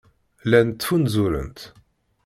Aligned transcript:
Llant 0.45 0.75
ttfunzurent. 0.77 1.59